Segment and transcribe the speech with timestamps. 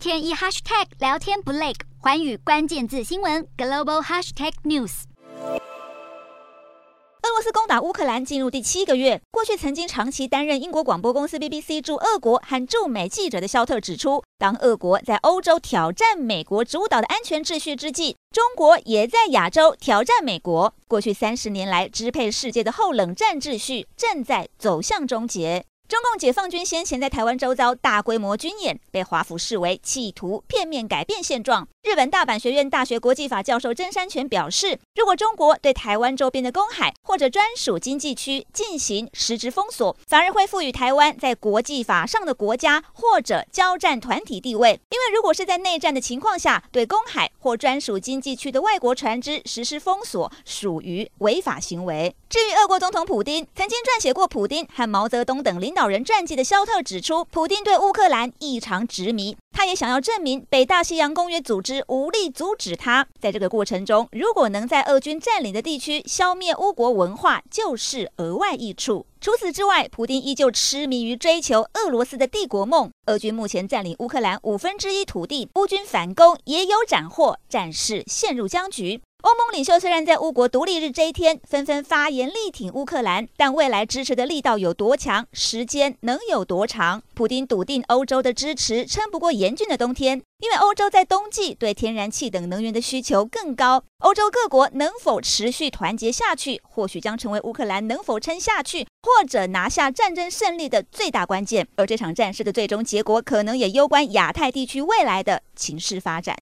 [0.00, 5.02] 天一 hashtag 聊天不累，寰宇关键字新闻 global hashtag news。
[7.22, 20.72] 俄罗斯攻打乌克兰进入第七个月，过去曾经长期担任英国广播公司 BBC 驻俄国和驻美记者的肖特指出，当俄国在欧洲挑战美国主导的安全秩序之际，中国也在亚洲挑战美国。
[20.88, 25.66] 过去三十年来支配世界的后冷战秩序正在走向终结。
[25.90, 31.66] 中共解放军先前在台湾周遭大规模军演，被华府视为企图片面改变现状。
[31.82, 44.78] 日本大阪学院大学国际法教授曾山泉表示，如果中国对台湾周边的公海或者专属经济区进行实质封锁，反而会赋予台湾在国际法上的国家或者交战团体地位。
[44.90, 52.14] 因为如果是在内战的情况下，对公海或专属经济区的外国船只实施封锁，属于违法行为。
[52.28, 63.06] 至于俄国总统普丁，曾经撰写过普丁和毛泽东等领导人传记的肖特指出，普丁对乌克兰异常执迷，他也想要证明北大西洋公约组织无力阻止他。
[63.20, 69.06] 在这个过程中，如果能在俄军占领的地区消灭乌国文化，就是额外益处。
[69.20, 72.90] 除此之外，普丁依旧痴迷于追求俄罗斯的帝国梦。
[73.06, 79.02] 俄军目前占领乌克兰五分之一土地，乌军反攻也有斩获，战事陷入僵局。
[79.22, 87.02] 欧盟领袖虽然在乌国独立日这一天纷纷发言力挺乌克兰，但未来支持的力道有多强，时间能有多长？
[87.12, 93.84] 普丁笃定欧洲的支持撑不过严峻的冬天，因为欧洲在冬季对天然气等能源的需求更高。
[93.98, 101.68] 欧洲各国能否持续团结下去，或许将成为乌克兰能否撑下去或者拿下战争胜利的最大关键。
[101.76, 106.38] 而这场战事的最终结果，可能也攸关亚太地区未来的情势发展。